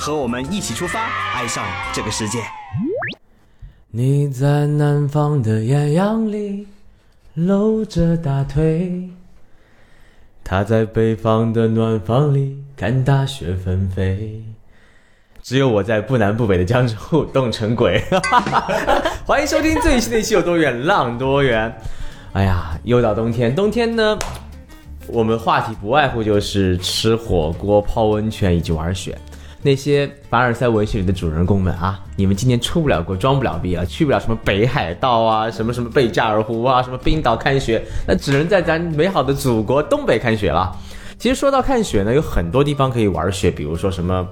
[0.00, 1.62] 和我们一起出发，爱上
[1.92, 2.38] 这个世界。
[3.90, 6.66] 你在南方的艳阳里
[7.34, 9.10] 露着大腿，
[10.42, 14.42] 他在北方的暖房里看大雪纷飞。
[15.42, 16.96] 只有我在不南不北的江浙
[17.30, 18.02] 冻成鬼。
[19.26, 21.70] 欢迎收听最新的一期有多远浪多远。
[22.32, 24.18] 哎呀，又到冬天，冬天呢，
[25.08, 29.14] 我们话题不外乎就是吃火锅、泡温泉以及玩雪。
[29.62, 40.74] 那些凡尔赛文学里的主人公们啊，你们今年出不了国，装不了逼啊，去不了什么北海道啊，什么什么贝加尔湖啊，什么冰岛看雪，那只能在咱美好的祖国东北看雪了。
[41.18, 44.26] 其实说到看雪呢，有很多地方可以玩雪，比如说什么，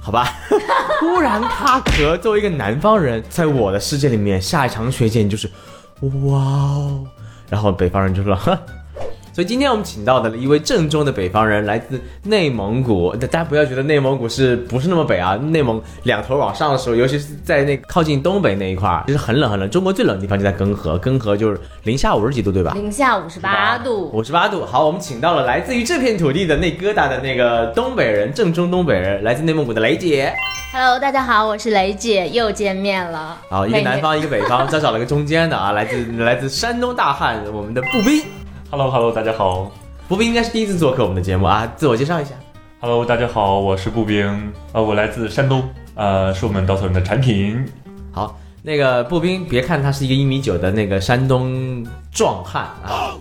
[0.00, 0.26] 好吧，
[0.98, 2.16] 突然卡壳。
[2.18, 5.48] 作为一个南方人，在我的世界里面，下一场雪见就是，
[6.00, 7.06] 哇哦。
[7.48, 8.58] 然后北方人就说，哼。
[9.34, 13.12] 所以今天我们请到的一位正宗的北方人，来自内蒙古。
[13.16, 15.34] 大家不要觉得内蒙古是不是那么北啊？
[15.34, 19.68] 内蒙两头往上的时候，尤其是在那靠近东北那一块儿，其实很冷很冷。
[19.68, 22.74] 中国最冷的地方就在根河，根河就是零下五十几度，对吧？
[22.76, 24.64] 零下五十八度，五十八度。
[24.64, 30.32] 好，我们请到了来自于这片土地的那疙瘩的那个东北人，正宗东北人，来自内蒙古的雷姐。
[30.72, 33.36] Hello，大家好，我是雷姐，又见面了。
[33.50, 38.22] 好，一个南方，一个北方，再找了个中间的啊，来自来自山东大汉，我们的步兵。
[38.76, 39.70] Hello Hello，大家好。
[40.08, 42.34] 步兵应该是第一次做客我们的节目啊，自我介绍一下。
[42.80, 45.62] Hello，大家好，我是步兵，呃，我来自山东，
[45.94, 47.64] 呃，是我们稻草人的产品。
[48.10, 53.14] 好，那个步兵，别看他是一个一米九的那个山东壮汉啊，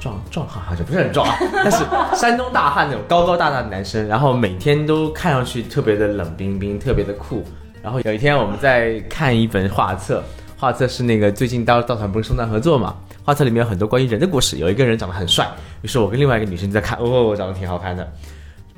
[0.00, 1.84] 壮壮汉好像不是很壮啊， 但是
[2.16, 7.44] 山东大汉那种高高大大的男生，然后每天都看上去特别的冷冰冰，特别的酷。
[7.80, 10.20] 然后有一天我们在看一本画册，
[10.56, 12.94] 画册是那个最近稻稻草人不是松赞合作嘛，
[13.24, 15.48] 画册里面有很多关于人的故事，有一个人长得很帅，
[15.82, 18.10] 于是我跟另外一个女生在看，哦，长得挺好看的。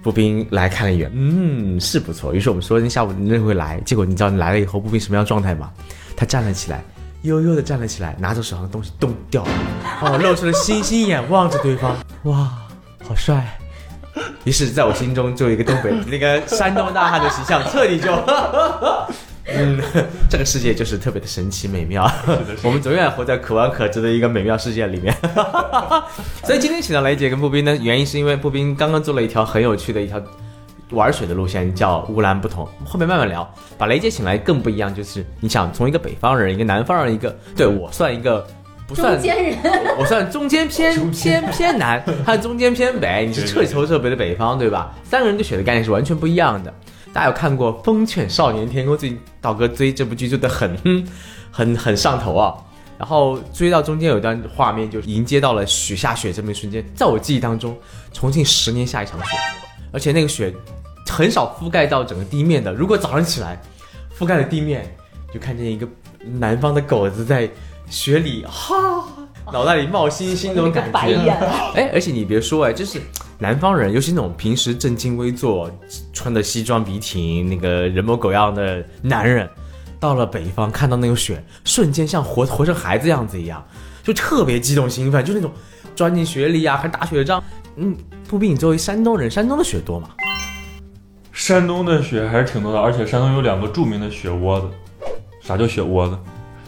[0.03, 2.33] 步兵来看了一眼，嗯，是不错。
[2.33, 5.71] 于是我们说今天下午你会来，结果你知道你来了以后，步兵什么样状态吗？
[6.17, 6.85] 他站了起来，
[7.23, 9.51] 悠悠的站了起来，拿着手上的东西咚掉了，
[10.03, 12.53] 哦，露出了星星眼望着对方，哇，
[13.07, 13.45] 好帅。
[14.45, 18.13] 于是，在我心中就有一个东北那个山东大汉的形象，彻底就，
[19.49, 19.81] 嗯，
[20.29, 22.11] 这个世界就是特别的神奇美妙。
[22.63, 25.15] 我们永远活在可望可知的一个美妙世界里面。
[26.45, 30.21] 所以今天请到雷姐跟步兵呢，原因是因为步兵刚刚做了一条很有趣的一条
[30.91, 32.69] 玩水的路线，叫乌兰不同。
[32.85, 33.49] 后面慢慢聊。
[33.79, 38.47] 把雷姐请来更不一样，就是你想从一个北方人，一个南方人，一个对我算一个。
[38.89, 39.59] 不算中间人，
[39.99, 44.95] 我算中间偏偏偏南，他中间偏北，你是彻头彻尾的北方，对吧？
[45.03, 46.73] 三个人对雪的概念是完全不一样的。
[47.17, 48.95] 大家有看过《风犬少年天空》？
[48.99, 50.77] 最近道哥追这部剧追得很
[51.51, 52.55] 很很上头啊。
[52.99, 57.75] 然后追到中间有一段画面，就迎接到了许下雪这么一瞬间，在我记忆当中，
[58.13, 59.31] 重庆十年下一场雪，
[59.93, 60.55] 而且那个雪
[61.09, 62.71] 很少覆盖到整个地面的。
[62.71, 63.59] 如果早上起来
[64.19, 64.95] 覆盖了地面，
[65.33, 65.89] 就看见一个
[66.39, 67.49] 南方的狗子在。
[67.89, 68.75] 雪里哈，
[69.53, 70.99] 脑袋里冒星星那种感觉。
[71.77, 73.01] 哎，而且你别说哎，就是
[73.39, 75.71] 南方人，尤其那种平时正襟危坐、
[76.13, 79.49] 穿的西装笔挺、那个人模狗样的男人，
[80.01, 83.63] 到了北方看到那种雪，瞬间像活活成孩子样子一样，
[84.03, 85.51] 就特别激动兴奋，就那种
[85.95, 87.43] 钻进雪里啊，还打雪仗。
[87.77, 87.95] 嗯，
[88.27, 90.09] 不比，你作为山东人，山东的雪多吗？
[91.31, 94.67] 山东的雪还是挺多的，而且山东有两个著名的雪窝子。
[95.43, 96.19] 啥叫雪窝子？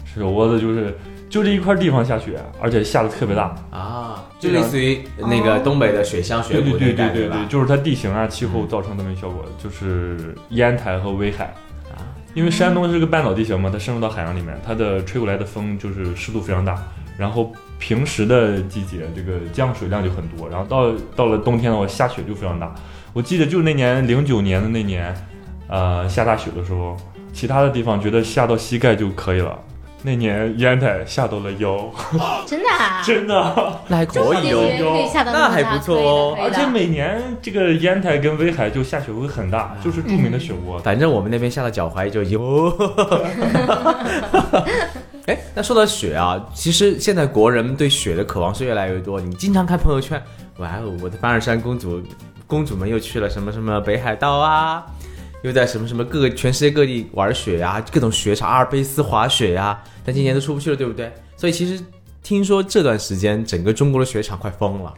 [0.05, 0.97] 雪窝子就是
[1.29, 11.55] 就这一块地方下雪，而且下的特别大啊，就类似于那个东北的雪乡雪谷对对对对对，就是它地形啊、气候造成这么一效果，就是烟台和威海
[11.91, 12.01] 啊。
[12.35, 16.79] 因为山东是个半岛地形嘛，它深入到海洋里面，它的吹过来的风就是湿度非常大，
[17.19, 22.75] 然后平时的季节这个降水量就很多，然后到到了冬天的话下雪就非常大。
[23.13, 25.15] 我记得就那年零九年的那年，
[25.69, 26.97] 呃，下大雪的时候，
[27.33, 29.59] 其他的地方觉得下到膝盖就可以了。
[30.03, 31.91] 那年烟台下到了腰，
[32.47, 36.39] 真的、啊， 真的，那还可以哦，那还不错哦。
[36.41, 40.79] 而且每年这个烟台跟威海就下雪会很大，就是著名的雪窝。
[40.79, 42.73] 反正我们那边下到脚踝就哟。
[45.27, 49.21] 哎，那说到雪啊，其实现在国人对雪的渴望是越来越多。
[49.21, 50.23] 你经常看朋友圈，
[50.59, 52.01] 哇哦，我的凡尔赛公主
[52.47, 54.87] 公主们又去了什么什么北海道啊，
[55.43, 61.13] 又在什么什么各个全世界各地玩雪呀、各种雪场，阿尔卑斯滑雪呀、但今年都出不去了，对不对？
[61.37, 61.83] 所以其实
[62.23, 64.95] 听说这段时间整个中国的雪场快疯了。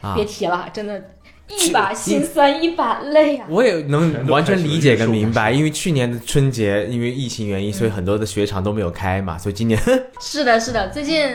[0.00, 1.02] 啊别提了，真的，
[1.48, 3.46] 一把辛酸一把泪啊！
[3.48, 9.80] 我也能完全理解跟明白，因为去年的春节因为疫情原因，所以很多的雪场都没有开嘛，所以今年
[10.20, 11.28] 是的，是的，最近，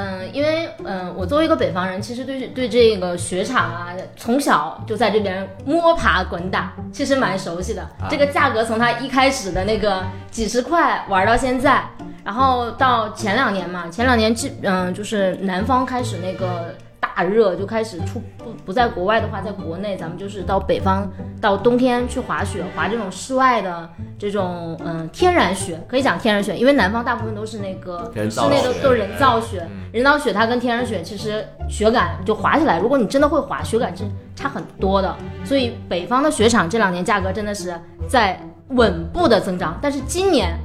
[0.00, 7.82] 嗯，因为嗯，我作为一个北方人，其实对对这个雪场啊，从小就在这边摸爬滚打，其实蛮熟悉的。
[7.82, 11.82] 啊这个价格从它一开始的那个几十块玩到现在，
[12.24, 16.72] 然后到前两年嘛，前两年基嗯就是南方开始那个。
[17.18, 21.10] 大热就开始出不不在国外的话，在国内咱们就是到北方
[21.40, 34.04] 到冬天去滑雪，滑这种室外的这种嗯天然雪，可以讲天然雪，因为南方大部分都是那个室内的都是人造雪，人造雪它跟天然雪其实雪感就滑起来，如果你真的会滑，雪感是
[34.36, 35.12] 差很多的。
[35.44, 37.74] 所以北方的雪场这两年价格真的是
[38.08, 40.56] 在稳步的增长，但是今年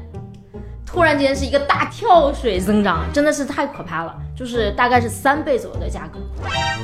[0.93, 6.19] 突然间是一个大跳水增长，真的是太可怕了，就是大概是三倍左右的价格。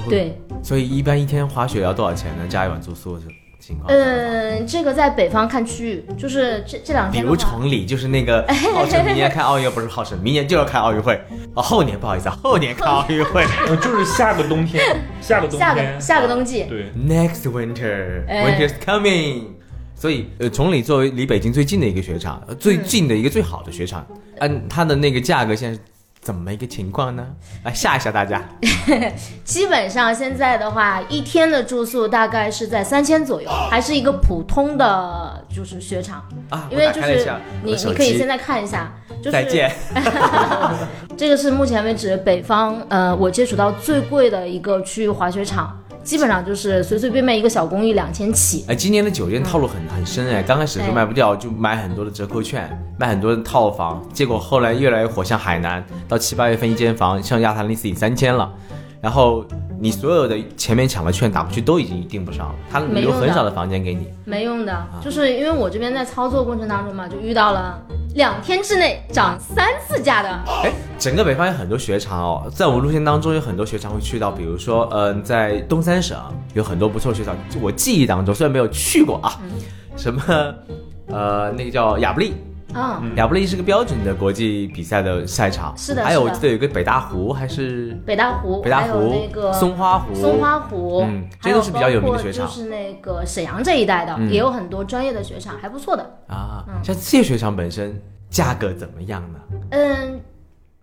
[0.09, 2.47] 对，所以一般一天滑雪要多少钱呢？
[2.49, 3.21] 加一晚住宿的
[3.59, 3.87] 情况。
[3.87, 11.21] 嗯，这个在北方看区域，就是这这两天比如崇礼，就是那个 号称明年开奥运，不是号称明年就要开奥运会
[11.53, 14.83] 哦，后年不好意思啊，后年开奥运会 呃就是下个冬天，
[15.21, 19.58] 下个冬下天，个下个冬季，对，，next winter 哎 winter's coming。
[19.99, 24.07] 所以，呃，崇礼作为离北京最近的一个雪场，呃最近的一个最好的雪场，
[24.39, 25.77] 按它的那个价格，现在
[26.21, 27.27] 怎么一个情况呢？
[27.65, 28.41] 来吓一吓大家。
[29.43, 37.29] 基本上现在的话，一天的住宿大概是在三千左右，还是一个普通的就是雪场，啊，因为就是
[37.61, 38.89] 你你可以现在看一下，
[39.21, 39.69] 就是再见。
[41.17, 45.77] 这个是目前为止北方呃我接触到最贵的一个区域滑雪场，
[46.09, 48.65] 基本上就是随随便便一个小公寓两千起。
[48.67, 52.67] 哎，今年的酒店套路很很深哎，刚开始的时候卖不掉，就买很多的折扣券，
[52.97, 58.51] 卖很多的套房，结果后来越来越火，像海南到七八月份一间房，像亚特兰蒂斯已经三千了，
[59.01, 59.45] 然后
[59.79, 64.07] 你所有的前面抢的券打过去都已经订不上了，他留很少的房间给你。
[64.25, 67.81] 没用的，就是因为我这边在操作过程当中嘛，就遇到了
[68.15, 70.29] 两天之内涨三次价的，
[70.63, 76.17] 哎，整个北方有很多雪场哦，在我们路线当中有很多雪场会去到，比如说，嗯、在东三省
[76.53, 79.39] 有很多不错的雪场，就我记忆当中虽然没有去过啊，
[79.95, 80.21] 什么，
[81.07, 82.33] 呃，那个叫亚布力。
[82.73, 90.13] 嗯，亚布力是个标准的国际比赛的赛场，是的还有我记得有一个北大湖，还是北大湖，北大湖那个松花湖。
[90.13, 92.45] 松花湖，嗯这都是比较有名的雪场。
[92.45, 94.29] 就是那个沈阳这一带的，嗯。
[94.31, 96.03] 也有很多专业的雪场，还不错的。
[96.27, 96.75] 啊，嗯。
[96.83, 97.99] 像这些雪场本身
[98.29, 99.39] 价格怎么样呢？
[99.71, 100.21] 嗯，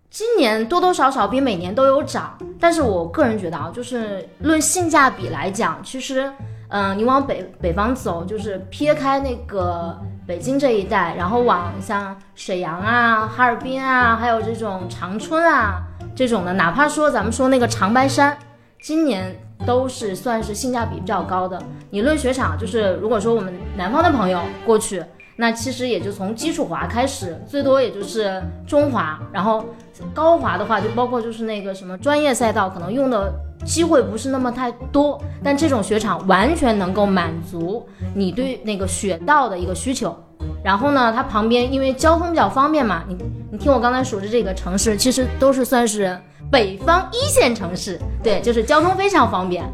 [0.09, 6.29] 今年多多少少比每年都有涨，但是我个人觉得啊，就是论性价比来讲，其实，
[6.69, 15.81] 嗯、你往北北方走，就是撇开那个北京这一带，然后往像沈阳啊、哈尔滨啊，还有这种长春啊
[16.15, 18.37] 这种的，哪怕说咱们说那个长白山，
[18.81, 19.35] 今年
[19.65, 21.61] 都是算是性价比比较高的。
[21.89, 25.03] 你论雪场，就是如果说我们南方的朋友过去。
[25.39, 29.63] 那其实也就从基础滑开始，最多也就是中滑，然后
[30.11, 33.31] 高滑的话，就包括就是那个什么专业赛道，可能用的
[33.65, 40.15] 机会不是那么太多，但这种雪场完全能够满足你对那个雪道的一个需求。
[40.63, 43.17] 然后呢，它旁边因为交通比较方便嘛，你
[43.51, 46.17] 你听我刚才数的这个城市，其实都是算是
[46.51, 49.65] 北方一线城市，对，就是交通非常方便，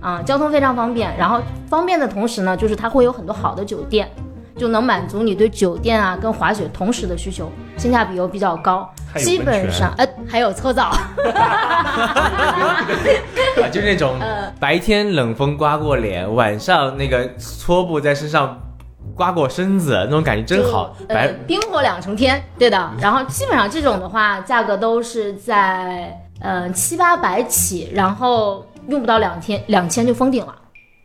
[0.00, 1.14] 啊，交通非常方便。
[1.16, 4.08] 然后方便的同时呢，就是它会有很多好的酒店。
[4.56, 10.90] 就能满足你对酒店啊跟滑雪同时的需求，性价比又比较高，基本上呃还有搓澡，
[11.24, 12.86] 啊，
[13.72, 18.60] 就是那种呃白天冷风刮过脸，晚上那个搓布在身上
[19.16, 20.96] 刮过身子，那种感觉真好。
[21.08, 22.90] 白，冰火两重天，对的。
[23.00, 30.54] 然后基本上这种的话，价格都是在呃七八百起，然后用不到两天两千就封顶了。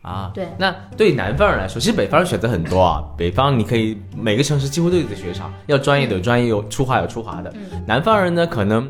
[0.02, 3.04] 啊，对那对南方人来说，其实北方人选择很多啊。
[3.18, 7.52] 北方你可以每个城市几乎都有的雪场，要专业的有专业，有出滑有出滑的。
[7.54, 8.88] 嗯南方人呢，可能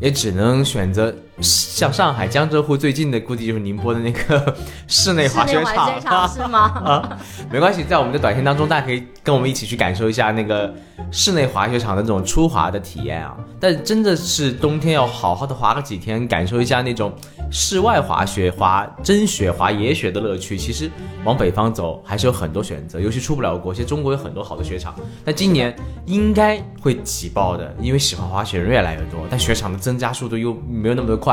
[0.00, 4.56] 也只能选择像上海江浙沪最近的，估计就是宁波的那个
[4.88, 6.60] 室内滑雪场是吗？
[6.84, 7.18] 啊，
[7.50, 10.72] 没关系，在我们的短信当中，大家可以跟我们一起去感受一下那个
[11.10, 13.36] 室内滑雪场的那种初滑的体验啊。
[13.60, 17.12] 但真的是冬天要好好的滑个几天，感受一下那种
[17.50, 20.56] 室外滑雪、滑真雪、滑野雪的乐趣。
[20.56, 20.90] 其实
[21.24, 24.94] 往北方走还是有很多选择，尤其出不了国，其实中国有很多好的雪场。
[25.24, 25.74] 但今年
[26.06, 31.25] 应该会挤爆的，因为喜欢滑雪人越来越多，但雪场的增加速度又没有那么的快，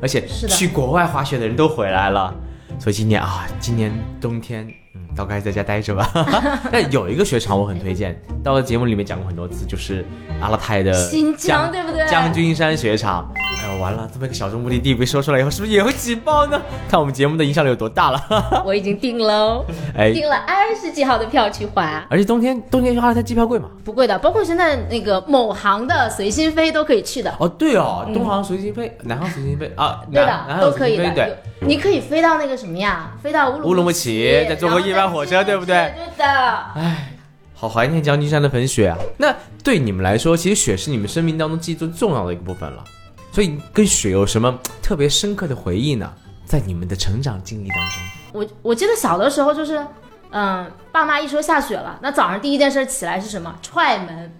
[0.00, 2.34] 而且去国外滑雪的人都回来了。
[2.78, 4.68] 所以今年啊，今年冬天，
[5.08, 6.10] 嗯，刀哥还是在家待着吧。
[6.72, 10.04] 但有一个雪场我很推荐，到了节目里面讲过很多次，就是
[10.40, 13.30] 阿勒泰的新疆对不对将军山雪场。
[13.36, 16.60] 哎呦，完了，这么一个小众目的地被说出来以后，是不是也会挤爆呢？
[16.88, 18.22] 看我们节目的影响力有多大了。
[18.64, 19.64] 我已经订喽，
[19.96, 23.68] 哎，订了二十几号的票去滑，而且冬天冬天去阿勒泰机票贵吗？
[23.84, 27.34] 不贵的，包括现在那个某航的随心飞都可以去的。
[27.40, 31.10] 哦，对哦，东航随心飞，南航随心飞啊，对的，都可以的。
[31.14, 31.36] 对。
[31.60, 33.12] 有你可以飞到那个什么呀？
[33.22, 36.34] 飞到乌乌鲁木齐再坐个夜班火车对不对对的。
[36.74, 37.12] 唉，
[37.54, 38.98] 好怀念将军山的粉雪啊！
[39.16, 42.84] 那对你们来说，其实雪是你们生命当中记忆最重要的一个部分了。
[43.32, 46.12] 所以跟雪有什么特别深刻的回忆呢？
[46.44, 49.86] 在你们的成长经历当中，我我记得小的时候就是，
[50.30, 53.54] 嗯，爸妈一说下雪了，那早上第一件事起来是什么？
[53.60, 54.32] 踹门，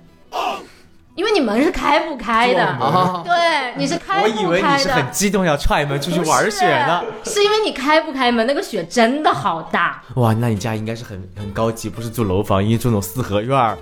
[1.19, 4.89] 因为你门是开不开的，哦对，你是开我以为你是。
[4.93, 7.03] 很激动要踹门出去玩雪呢。
[7.25, 10.01] 是，因为你开不开门，那个雪真的好大。
[10.15, 13.77] 哇，那你家应该是很很高级，不是住楼房，因为住那种四合院儿，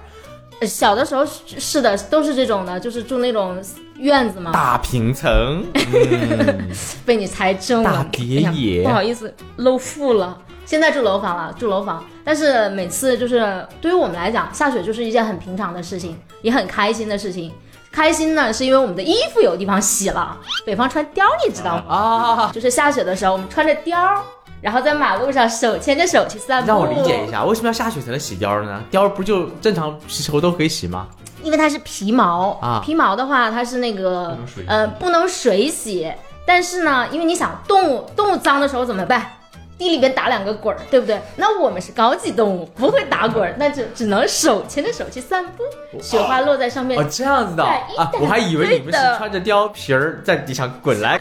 [0.60, 3.62] 呃小的时候是是的，都是这种的，就是住那种
[3.98, 4.50] 院子嘛。
[4.52, 6.70] 大平层，嗯，
[7.04, 10.38] 被你猜中了，大别野哎不好意思露富了。
[10.66, 17.50] 现在住楼房了，住楼房，但是每次就是对于我们来讲，下雪就是一件很平常的事情，也很开心的事情。
[17.92, 20.36] 开心呢，是因为我们的衣服有地方洗了。
[20.66, 21.84] 北方穿貂，你知道吗？
[21.88, 24.18] 啊，就是下雪的时候，我们穿着貂，
[24.60, 26.68] 然后在马路上手牵着手去散步。
[26.68, 28.82] 让我理解一，下，为什么要下雪才能洗貂呢？
[28.90, 31.06] 貂不就正常时候都可以洗吗？
[31.42, 36.12] 因为它是皮毛啊皮毛的话，它是那个水呃不能水洗，
[36.44, 39.30] 但是呢，因为你想动物动物脏的时候怎么办？
[39.78, 41.20] 地里边打两个滚儿，对不对？
[41.36, 45.62] 那我们是高级动物，不会打滚儿，那就只能手牵着手去散步，
[46.00, 51.20] 雪花落在上面哦，，这样子的啊，我还以为你们是穿着貂皮儿在地上滚来。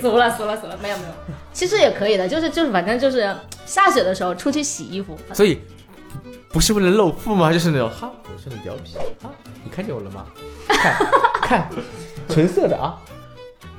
[0.00, 5.60] 俗了俗了俗了，没有没有，其实也可以的，就是就是反正就是下雪的时候出去洗衣服，所以
[6.48, 7.52] 不是为了露富吗？
[7.52, 9.30] 就是那种哈，我穿的貂皮，啊，
[9.62, 10.26] 你看见我了吗？
[10.66, 10.96] 看
[11.40, 11.68] 看，
[12.28, 12.98] 纯色的啊。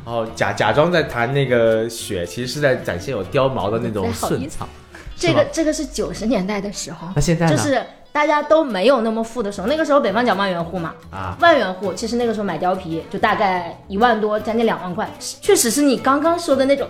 [0.06, 4.68] 哦，假假装在弹那个雪，其实是在展现有貂毛的那种顺畅。
[5.16, 7.56] 这个这个是九十年代的时候，那现在呢？
[7.56, 7.82] 就是
[8.12, 16.88] 大家都没有那么富的时候，那个时候北方讲万元户嘛，啊，万元户其实那个时候买貂皮就大概一万多，将近两万块，确实是你刚刚说的那种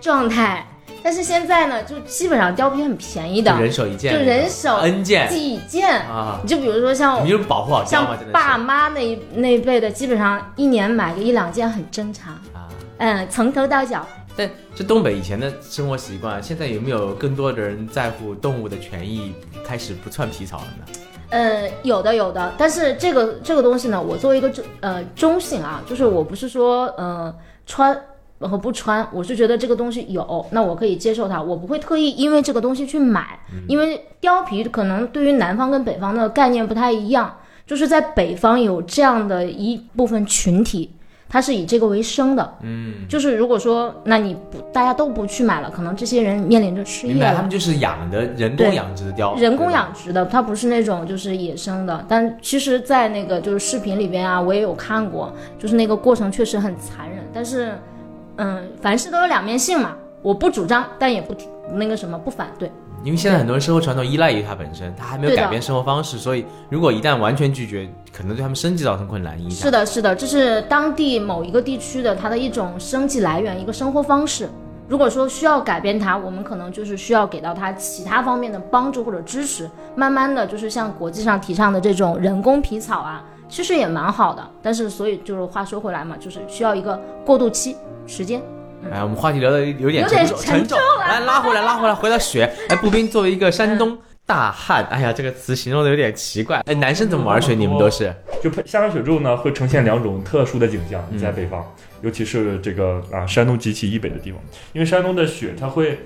[0.00, 0.66] 状态。
[1.02, 6.00] 但是现在呢，就基本上貂皮很便宜的，人手一件，就人手 N 件几件。
[6.02, 12.34] 啊，你就比如说像你就保护好像爸妈那一那一辈的，基本上一年买个一两件很正常。
[12.52, 12.68] 啊。
[12.98, 19.32] 嗯，从头到脚，但这东北以前的生活习惯，现在有没有更多的人在乎动物的权益，
[19.64, 21.00] 开始不窜皮草了呢？
[21.30, 27.96] 呃，有的有的，但是这个这个东西呢，我作为一个中呃中性啊，就是我不是说呃穿
[28.48, 40.90] 和不穿，我是觉得这个东西有，那我可以接受它，我不会特意因为这个东西去买，因为貂皮可能对于南方跟北方的概念不太一样，就是在北方有这样的一部分群体。
[41.32, 47.48] 它是以这个为生的，嗯，就是如果说那你不大家都不去买了，可能这些人面临着失业明白，他们。
[47.48, 52.04] 就是养的人工养殖的貂，人工养殖的，它不是那种就是野生的。
[52.08, 57.24] 但其实，在那个就是视频里边啊，我也有看过，就是那个过程确实很残忍。
[57.32, 57.78] 但是，
[58.42, 61.36] 嗯，凡事都有两面性嘛，我不主张，但也不
[61.74, 62.72] 那个什么不反对。
[63.04, 69.38] 因为现在很多人生活传统依赖于它本身，它还没有改变生活方式，所以如果一旦完全拒绝，可能对他们生计造成困难。
[69.38, 74.48] 一是的，是的，这是当地某一个地区的它的一种生计来源，一个生活方式。
[74.88, 79.70] 如果说需要改变它，我们可能就是需要给到它其他方面的帮助或者支持。
[79.94, 84.48] 慢慢的就是像国际上提倡的这种人工皮草啊，其实也蛮好的。
[84.62, 87.76] 但是所以就是话说回来嘛，就是需要一个过渡期
[88.06, 88.40] 时间。
[88.90, 92.50] 哎，我们话题聊的有点有点沉重，沉重了来拉回来，拉回来，回到雪。
[92.68, 96.62] 哎，步兵作为一个山东大汉，哎呀，这个词形容的有点奇怪。
[96.64, 97.54] 哎，男生怎么玩雪？
[97.54, 101.62] 你们都是就下完雪之后呢，会呈现两种特殊的景象，嗯在北方，
[102.00, 104.40] 尤其是这个啊山东及其以北的地方，
[104.72, 105.98] 因为山东的雪它会。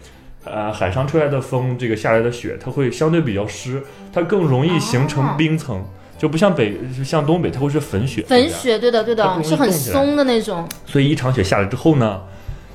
[0.47, 3.83] 呃，海上吹来的风，这个下来的雪，它会相对比较湿，
[4.13, 5.83] 它更容易形哦成冰层，
[6.25, 8.25] 就不像北，像东北，它会是粉雪。
[8.27, 10.67] 粉雪，对的对的，是很松的那种。
[10.87, 12.19] 所以一场雪下来之后呢，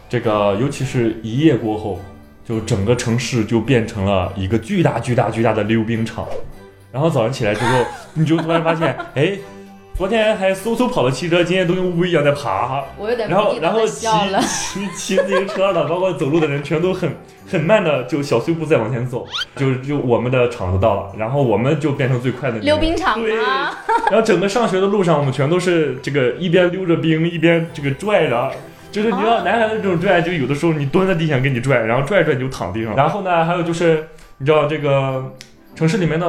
[0.07, 1.99] 这个尤其是一夜过后，
[2.47, 6.27] 就整个城市就变成了一个巨大巨大巨大的溜冰场。
[6.91, 9.35] 然后早上起来之后，你就突然发现， 哎，
[9.99, 12.85] 昨天还嗖嗖跑的汽车，今天都跟乌龟一样在爬。
[12.97, 14.07] 我有点然后，然后骑。
[14.47, 17.11] 骑 骑自行车的，包括走路的人，全都很
[17.45, 19.27] 很慢的，就小碎步在往前走。
[19.57, 23.71] 就就我们的场子到了，然后我们就变成最快的那个溜冰场对，吗？
[24.09, 28.49] 然后整个上学的路上，我们全都是这个一边溜着冰，一边这个拽着。
[28.93, 32.95] 就是你知道，男孩子这种拽，就有的时候你蹲在地上给你拽，然后拽着拽你就躺地上。
[32.95, 35.35] 然后呢，还有就是你知道这个
[35.75, 36.25] 城市里面的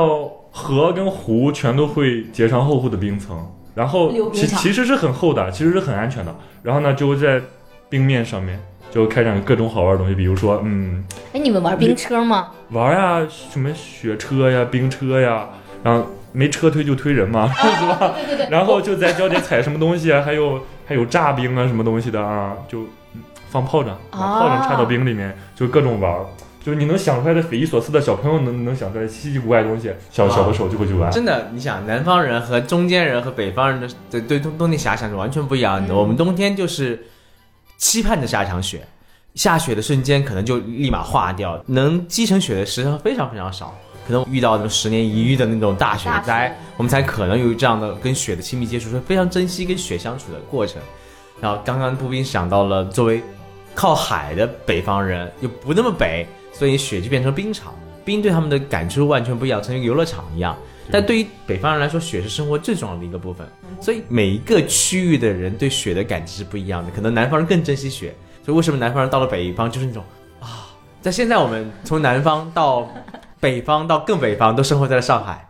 [0.50, 6.34] 河跟湖全都会结上厚厚的冰层，然后其其实是很厚的，其实是很安全的。
[6.62, 7.40] 然后呢，就在
[7.88, 8.60] 冰面上面
[8.90, 12.48] 就开展各种好玩的东西，比如说，嗯，哎，你们玩冰车吗？
[12.70, 15.48] 玩呀，什么雪车呀、冰车呀，
[15.82, 18.14] 然后没车推就推人嘛，是吧？
[18.26, 22.80] 对对对，然后就在脚底踩什么东西啊， 还有还有炸冰啊什么东西的啊，就
[23.14, 26.24] 嗯放炮仗，把炮仗插到冰里面，就各种玩儿。
[26.62, 31.10] 就是你能想出来的匪夷所思的小朋友能能想出来稀奇古怪的东西，小小的手就会去玩。
[31.10, 35.94] 真的，你想南方人和中间人和北方人的对对冬冬天遐想是完全不一样的。
[35.94, 37.02] 嗯我们冬天就是
[37.78, 38.86] 期盼着下一场雪，
[39.34, 43.74] 下雪的瞬间可能就立马化掉，能积成雪的时候非常非常少。
[44.06, 50.82] 可能遇到那种十年一遇的那种大雪灾，我们才可能有这样的跟雪的亲密接触，是非常珍惜跟雪相处的过程。
[51.40, 53.22] 然后刚刚步兵想到了，作为
[53.72, 60.56] 靠海的北方人，又不那么北，所以雪就变成冰场，冰对他们的感触完全不一样，成一个游乐场一样。
[60.92, 63.46] 但对于北方人来说，雪是生活最重要的一个部分，
[63.80, 66.90] 所以每一个区域的人对雪的感知是不一样的。
[66.90, 68.12] 可能南方人更珍惜雪，
[68.44, 70.02] 所以为什么南方人到了北方就是那种
[70.40, 70.66] 啊，
[71.00, 72.90] 在现在我们从南方到
[73.38, 75.48] 北方到更北方都生活在了上海，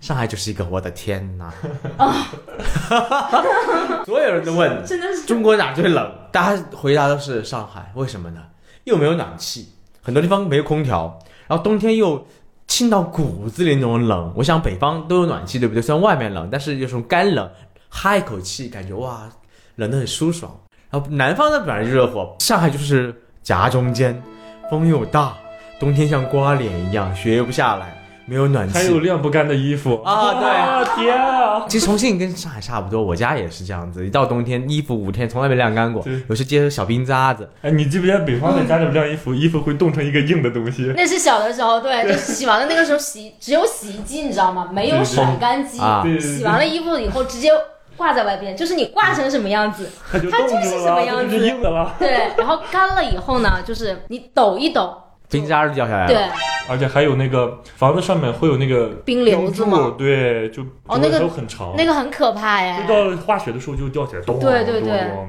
[0.00, 1.54] 上海就是一个我的天哪！
[4.04, 6.12] 所有人都问真的是中国哪最冷？
[6.32, 8.40] 大家回答都是上海，为什么呢？
[8.82, 9.68] 又没有暖气，
[10.10, 12.26] 很多地方没有空调，然后冬天又
[12.66, 14.32] 沁到骨子里那种冷。
[14.34, 15.80] 我想北方都有暖气，对不对？
[15.80, 17.48] 虽然外面冷，但是有种干冷，
[17.88, 19.28] 哈一口气，感觉哇，
[19.76, 20.52] 冷得很舒爽。
[20.90, 23.14] 然后南方的本来就热火，上海就是
[23.44, 24.20] 夹中间，
[24.68, 25.32] 风又大，
[25.78, 27.96] 冬天像刮脸一样，雪又不下来，
[28.30, 31.66] 没有暖气，还有晾不干的衣服啊对啊天啊！
[31.68, 37.50] 其实重庆跟上海差不多，我家也是这样子，一到冬天衣服五天从来没晾干过对，有时结小冰渣子。
[37.62, 40.92] 哎，你记不记得北方在家里晾衣服， 衣服会冻成一个硬的东西？
[40.96, 44.68] 那是小的时候，对，就是洗完了那个时候洗只有洗衣机，你知道吗？
[44.72, 45.78] 没有甩干机，
[46.20, 47.50] 洗完了衣服以后直接
[47.96, 51.94] 挂在外边，就是你挂成什么样子，它就它就是什么样子它就是硬的了。
[51.98, 54.96] 对，然后干了以后呢，就是你抖一抖，
[55.30, 56.08] 冰渣就掉下来了。
[56.08, 56.22] 对，
[56.68, 59.94] 而且还有那个房子上面会有那个冰瘤子柱吗？
[59.96, 62.88] 对，就哦那个都很长，那个很可怕呀就。
[63.12, 65.28] 到化雪的时候就掉起来，咚对对对咚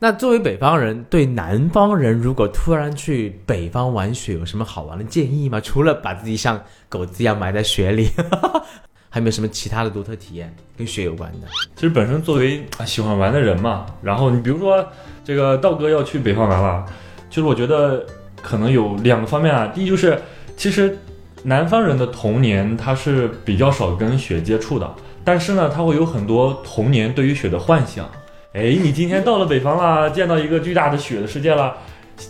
[0.00, 5.60] 那作为北方人，对南方人如果突然去北方玩雪，有什么好玩的建议吗？
[5.60, 8.08] 除了把自己像狗子一样埋在雪里，
[9.10, 11.48] 还有没有什么其他的独特体验跟雪有关的？
[11.74, 14.86] 其实本身作为啊喜欢玩的人嘛，然后你比如说
[15.24, 16.86] 这个道哥要去北方玩了，
[17.28, 18.06] 其实我觉得
[18.42, 19.70] 可能有两个方面啊。
[19.74, 20.20] 第一就是，
[20.56, 20.98] 其实
[21.44, 24.90] 南方人的童年他是比较少跟雪接触的，
[25.24, 28.08] 但是呢，他会有很多童年对于雪的幻想。
[28.52, 31.76] 哎，你今天到了北方啦，见到一个巨大的雪的世界了。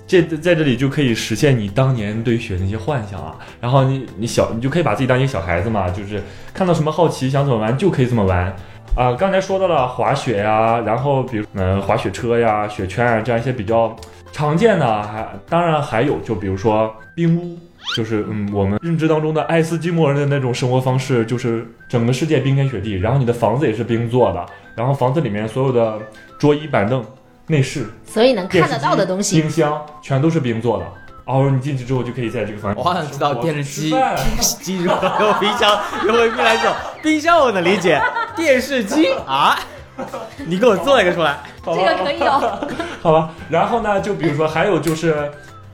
[0.06, 8.54] 这在这里就可以实现你当年对雪的那些幻想啊，然后你你小你就可以把自己当一个小孩子嘛，就是看到什么好奇想怎么玩就可以这么玩，
[8.94, 13.96] 啊，刚才说到了滑雪呀，然后比如嗯、滑雪车呀、雪圈啊这样一些比较
[14.32, 17.58] 常见的，还当然还有就比如说冰屋，
[17.96, 25.98] 就是嗯我们认知当中的爱斯基摩人的那种生活方式，就是整个世界冰天雪地，然后你的房子也是冰做的，然后房子里面所有的
[26.38, 27.04] 桌椅板凳、
[27.46, 30.84] 内饰、所以能看得到的东西，冰箱全都是冰做的。
[31.24, 32.82] 哦，你进去之后就可以在这个房间。
[32.82, 36.74] 我好想知道电视机、电视机如何用冰箱用回冰来走。
[37.02, 38.00] 冰箱我能理解，
[38.34, 39.58] 电视机啊，
[40.46, 41.38] 你给我做一个出来。
[41.64, 42.30] 这个可以有。
[43.02, 45.30] 好吧，然后呢，就比如说还有就是，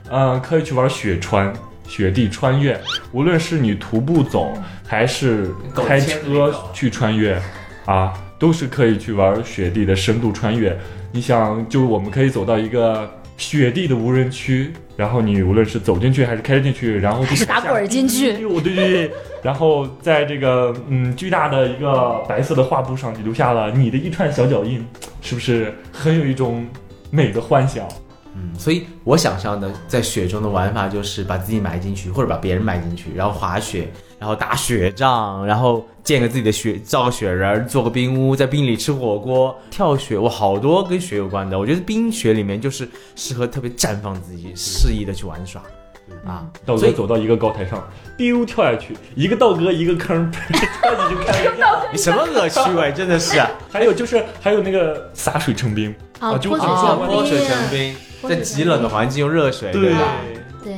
[0.09, 1.53] 嗯、可以去玩雪穿、
[1.87, 2.79] 雪地穿越，
[3.11, 4.53] 无论是你徒步走
[4.87, 7.41] 还是开车去穿越，
[7.85, 10.77] 啊，都是可以去玩雪地的深度穿越。
[11.11, 19.11] 你想，就我们可以走到一个雪地的无人区，然后你无论是走进去还是开进去，然后还是打滚儿进去 对对对，
[19.43, 24.85] 然后在这个嗯巨大的一个白色的画布上，你留下了你的一串小脚印，
[25.21, 26.65] 是不是很有一种
[27.11, 27.85] 美的幻想？
[28.37, 33.87] 嗯，所以我想象的在雪中的玩法就是把自己埋进去，或者把别人埋进去，然后滑雪，
[34.25, 41.59] 然后打雪仗，然后建个自己的雪，造个雪人，做个冰屋，在冰里吃火锅、跳雪，我好多跟雪有关的。
[41.59, 45.61] 我觉得冰雪里面就是适合特别绽放自己、肆意的去玩耍
[46.25, 46.43] 啊。
[46.65, 51.85] 道所以哥走到一个高台上，biu 跳下去，一个道哥一个坑， 跳进去开玩笑。
[51.91, 53.47] 你什么恶趣味，真的是啊！
[53.71, 57.95] 还有就是还有那个洒水成冰，啊，就泼水啊成泼水冰，成冰，
[58.27, 59.99] 在极冷的环境用热水，对吧？
[60.63, 60.73] 对，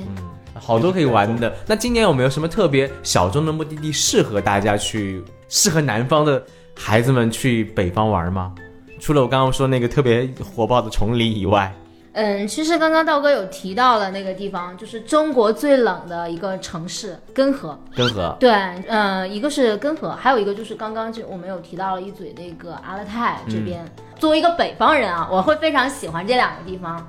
[0.62, 1.54] 好多可以玩的。
[1.66, 6.44] 那今年有没有什么特别小众的目的地适合大家去，适合南方的
[6.76, 8.54] 孩子们去北方玩吗？
[9.00, 11.72] 除了我刚刚说那个特别火爆的崇礼以外，
[12.14, 17.80] 嗯，其实刚刚道哥有提到了那个地方，就是中国最冷的一个城市根河。
[17.96, 18.50] 根河，对，
[18.88, 23.86] 嗯，一个是根河，还有一个就是刚刚就我们有提到了一嘴那个阿勒泰这边。
[24.18, 27.08] 作为一个北方人啊，我会非常喜欢这两个地方。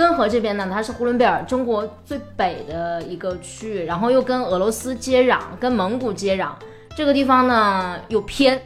[0.00, 6.48] 根河这边呢，它是呼伦贝尔中国最北的一个区域，然后又跟俄罗斯接壤，跟蒙古接壤。
[6.96, 8.60] 这个地方呢又偏，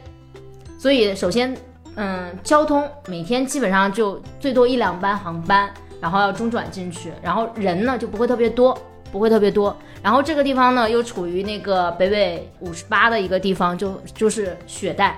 [0.79, 1.55] 所以首先，
[1.95, 5.69] 嗯，交通每天基本上就最多一两班航班。
[6.01, 8.77] 然后要中转进去，然后人呢就不会特别多，
[9.11, 9.75] 不会特别多。
[10.03, 15.17] 然后这个地方呢又处于那个北纬五十八的一个地方，就就是雪带，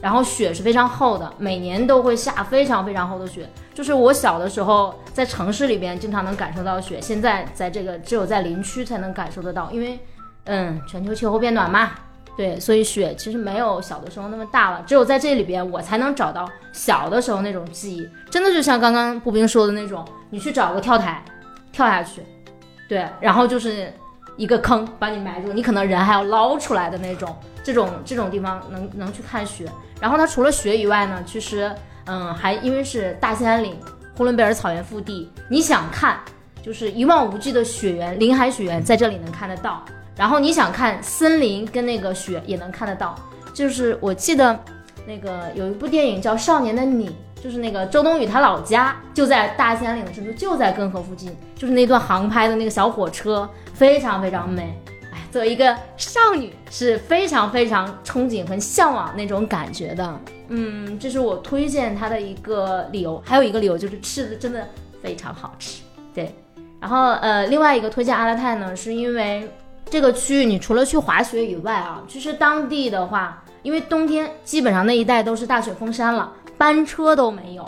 [0.00, 3.48] 然后雪是非常厚的，每年都会下非常非常厚的雪。
[3.74, 9.98] 就是我小的时候在城市里边经常能感受到雪，现在在这个只有在林区才能感受得到，因为
[10.44, 11.90] 嗯，全球气候变暖嘛。
[12.36, 21.24] 对，所以雪其实没有小的时候那么大了，只有在这里边我才能找到小的时候那种记忆，真的就像刚刚步兵说的那种，你去找个跳台，
[21.72, 22.22] 跳下去，
[22.90, 23.90] 对，然后就是
[24.36, 29.66] 一个坑把你埋住，你可能人还要捞出来的那种，这种这种地方能能去看雪，
[30.00, 31.70] 然后它除了雪以外呢，其实
[32.04, 33.76] 嗯还因为是大兴安岭
[34.16, 36.20] 呼伦贝尔草原腹地，你想看
[36.62, 39.82] 就是一望无际的雪原，林海雪原在这里能看得到。
[40.16, 43.14] 然后你想看森林跟那个雪也能看得到，
[43.52, 44.58] 就是我记得
[45.06, 47.10] 那个有一部电影叫《少年的你》，
[47.42, 53.46] 就是那个周冬雨她老家就在大兴安岭的深处，就在根河附近，就是那段航拍的那个小火车，
[53.76, 54.76] 非常非常美。
[55.12, 60.20] 哎，作为一个少女是非常非常憧憬和向往那种感觉的。
[60.48, 64.66] 嗯，这是我推荐它的一个理由，还有一个理由就是吃的真的
[65.02, 65.82] 非常好吃。
[66.14, 66.34] 对，
[66.80, 69.48] 然后呃，另外一个推荐阿勒泰呢，是因为。
[69.88, 77.64] 这个区域，你除了去滑雪以外啊，其实当地的话，因为冬天基本上那一带都是大雪封山了，班车都没有，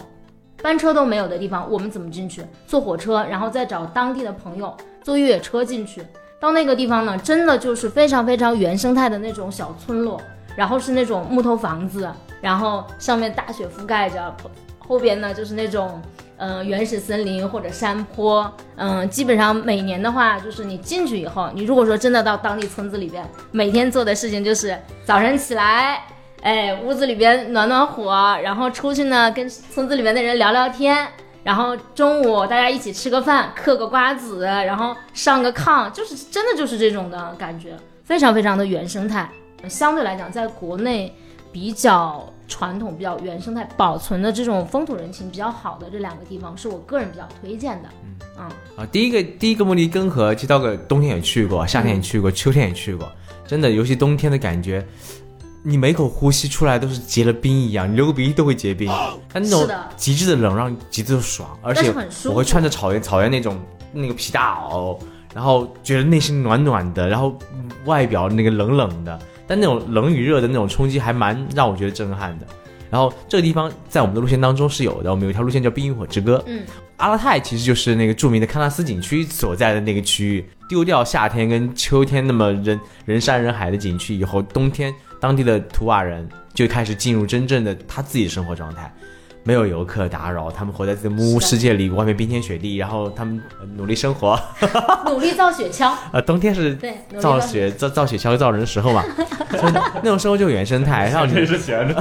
[0.60, 2.44] 班车都没有的地方，我们怎么进去？
[2.66, 4.76] 坐火车，然后再找当地的朋友
[5.08, 6.02] 坐越野车进去。
[6.38, 10.20] 到那个地方呢，真的就是非常非常原生态的那种小村落，
[10.54, 12.06] 然后是那种木头房子，
[12.42, 14.36] 然后上面大雪覆盖着，
[14.78, 15.98] 后边呢就是那种。
[16.40, 26.04] 嗯，原始森林或者山坡，嗯，基本上每年的话，就是你进去以后，你如果说真的到当地村子里边，每天做的事情就是早晨起来，
[26.42, 31.08] 哎，屋子里边暖暖火，然后出去呢跟村子里面的人聊聊天，
[31.48, 39.26] 然后中午大家一起吃个饭，嗑个瓜子，然后上个炕，就是真的就是这种的感觉，非常非常的原生态。
[39.66, 41.10] 相对来讲，在国内
[41.50, 42.22] 比较。
[42.50, 47.88] 传统比较原生态保存的这种风土人情比较好的这两个地方，是我个人比较推荐的。
[48.38, 53.06] 嗯啊，第一个第一个莫尼根河，其实到个冬天也去过，夏天也去过，秋天也去过，
[53.46, 54.82] 真的，尤其冬天的感觉，
[55.68, 58.88] 你每口呼吸出来都是结了冰一样，你流个鼻涕都会结冰。
[59.28, 61.92] 它那种极致的冷让你极致的爽，而且
[62.24, 63.60] 我会穿着草原草原那种
[63.92, 64.98] 那个皮大袄，
[65.34, 67.38] 然后觉得内心暖暖的，然后
[67.84, 69.18] 外表那个冷冷的。
[69.46, 72.46] 但那种冷与热的那种冲击还蛮让我觉得震撼的。
[72.88, 76.42] 然后这个地方在我们的路线当中是有的，我们有一条路线叫冰与火之歌。
[76.46, 76.62] 嗯，
[76.96, 80.48] 阿拉泰其实就是那个著名的喀纳斯景区所在的那个区域。
[80.66, 88.92] 丢掉夏天跟秋天那么人人山人海的景区以后，冬天当地的图瓦人就开始进入真正的他自己的生活状态。
[89.44, 93.40] 没有游客打扰，他们活在自己的木屋世界里，外面冰天雪地，然后他们
[93.76, 94.38] 努力生活，
[95.06, 95.90] 努力造雪橇。
[96.12, 99.02] 呃，冬天是对造雪造造雪橇造人的时候嘛，
[100.02, 101.94] 那种生活就原生态，让你是闲着，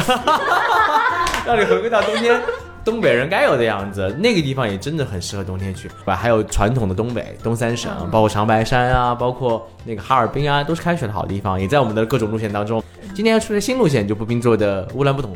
[1.46, 2.42] 让你回归到冬天。
[2.84, 5.90] 东北人该有的样子，那个地方也真的很适合冬天去。
[6.06, 12.84] 吧，还有传统的东北东三省，包括长白山啊，包括那个哈尔滨啊，都是开雪的好地方，也在我们的各种路线当中。
[13.18, 15.36] 今天要出的新路线就步兵做的乌兰布统。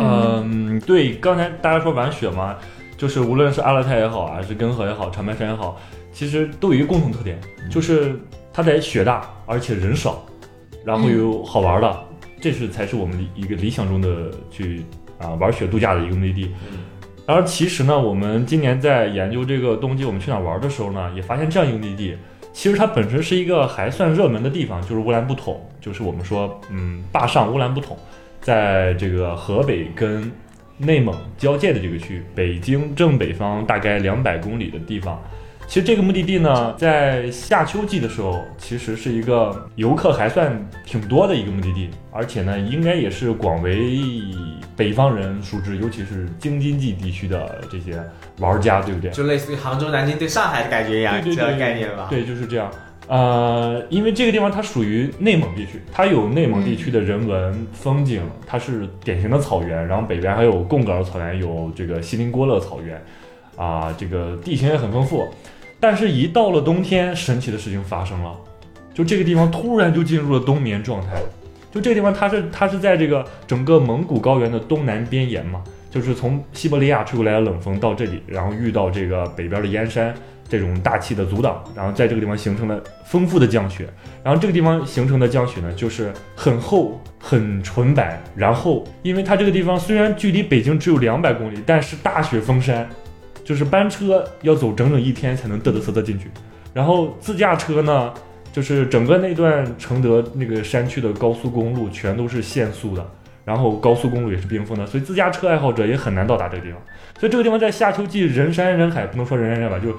[0.00, 2.56] 嗯，对，刚才大家说玩雪嘛，
[2.96, 5.80] 就是无论是阿勒泰也好，还是根河也好，长白山也好，
[6.12, 7.38] 其实都有一个共同特点，
[7.70, 8.18] 就是
[8.52, 10.26] 它在雪大，而且人少，
[10.84, 12.04] 然后有好玩的，
[12.40, 14.84] 这是才是我们一个理想中的去
[15.20, 16.50] 啊玩雪度假的一个目的地。
[17.26, 22.16] 而其实呢，我们今年在研究这个冬季我们去哪玩的时候呢，也发现这样一个目的地，
[22.52, 27.96] 其实它本身是一个还算热门的地方，就是乌兰布统，就是我们说，嗯，坝上乌兰布统，
[28.40, 30.30] 在这个河北跟
[30.76, 35.22] 内蒙交界的这个区域，北京正北方大概两百公里的地方。
[35.66, 43.96] 其实这个目的地呢，在夏秋季的时候，其实是一个游客还算挺多的一个目的地，而且呢，应该也是广为
[44.80, 48.02] 北方人熟知，尤其是京津冀地区的这些
[48.38, 49.10] 玩家，对不对？
[49.10, 52.06] 就类似于杭州、南京对上海的感觉一样，这个概念吧？
[52.08, 52.70] 对，就是这样。
[53.06, 62.98] 呃，因为这个地方它属于内蒙地区，它有内蒙地区的人文风景，它是典型的草原，然后北边还有贡嘎尔草原，有这个锡林郭勒草原。
[63.56, 65.28] 啊，这个地形也很丰富。
[65.78, 68.34] 但是，一到了冬天，神奇的事情发生了，
[68.94, 71.20] 就这个地方突然就进入了冬眠状态。
[71.70, 80.12] 就这个地方，它是它是在这个整个蒙古高原的东南边沿嘛，就是从西伯利亚吹过来的冷风到这里，然后遇到这个北边的燕山
[80.48, 83.88] 这种大气的阻挡，然后在这个地方形成了丰富的降雪。
[84.24, 88.20] 然后这个地方形成的降雪呢，就是很厚、很纯白。
[88.34, 92.88] 然后，因为它这个地方虽然距离北京只有两百公里，但是大雪封山，
[93.44, 96.28] 就是班车要走整整一天才能嘚嘚瑟瑟进去。
[96.74, 98.12] 然后自驾车呢？
[98.52, 103.06] 就是整个那段承德那个山区的高速公路全都是限速的，
[103.44, 106.80] 然后高速公路也是冰封的，所以自驾车爱好者也很难到达这个地方。
[107.18, 109.94] 所以这个地方在夏秋季人山人海，不能说人山人海吧，就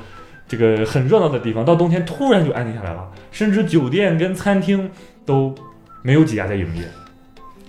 [0.48, 4.90] 这个很热闹的地方，到冬天突然就安静下来了，甚至酒店跟餐厅
[5.26, 5.56] 都
[6.02, 6.84] 没有几家在营业。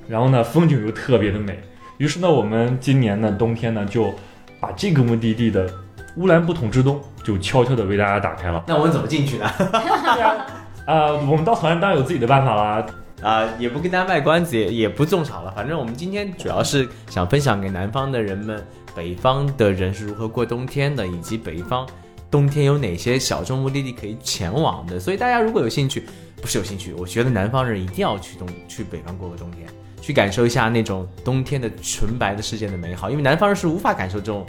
[0.09, 1.59] 然后呢，风景又特别的美。
[1.99, 4.13] 于是呢，我们今年呢冬天呢就
[4.59, 5.71] 把这个目的地的
[6.17, 8.65] 乌兰布统之冬就悄悄的为大家打开了。
[8.67, 9.49] 那我们怎么进去呢？
[10.87, 12.87] 啊，我们到团当然有自己的办法啦。
[13.23, 15.53] 啊，也不跟大家卖关子，也也不种草了。
[15.53, 18.61] 反正我们今天主要是想分享给南方的人们，
[18.97, 21.87] 北方的人是如何过冬天的，以及北方
[22.33, 24.99] 冬天有哪些小众目的地可以前往的。
[24.99, 26.05] 所以大家如果有兴趣，
[26.41, 29.69] 不是有兴趣，我觉得南方人一定要去东去北方过个冬天，
[30.01, 33.09] 去感受一下那种冬天的纯白的世界的美好。
[33.09, 34.45] 因为南方人是无法感受这种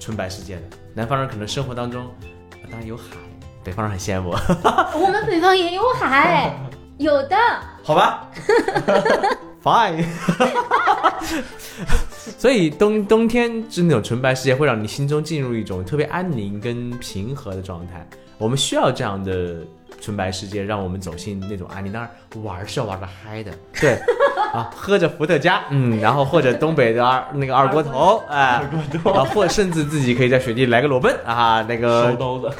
[0.00, 0.62] 纯白世界的，
[0.94, 2.04] 南方人可能生活当中，
[2.68, 3.04] 当然有海。
[3.66, 4.30] 北方人很羡慕，
[4.94, 6.54] 我们北方也有海，
[6.98, 7.36] 有的。
[7.82, 8.28] 好吧，
[9.60, 10.04] Fine。
[12.38, 18.06] 所以冬冬天是那种纯白世界，会让你心中进入一种特别安宁跟平和的状态。
[18.38, 19.56] 我们需要这样的
[20.00, 21.92] 纯白世界，让我们走进那种安宁。
[21.92, 23.50] 当然，玩是要玩的嗨的，
[23.80, 23.98] 对
[24.52, 28.62] 啊，喝着伏特加，嗯，然后或者东北的二那个二锅头，哎，
[29.12, 32.56] 啊，或甚至自己可以在雪地来个裸奔啊，那个收刀子。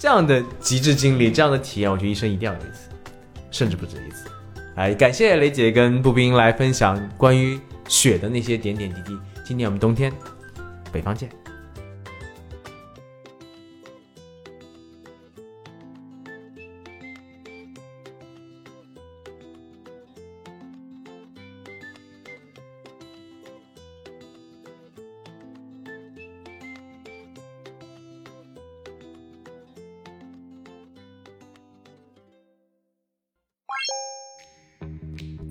[0.00, 2.88] 这样的极致经历，这样的体验，我觉得一生一定要有一次，
[3.50, 4.30] 甚至不止一次。
[4.74, 9.18] 哎，感谢雷姐跟步兵来分享关于雪的那些点点滴滴。
[9.44, 10.10] 今年我们冬天，
[10.90, 11.28] 北方见。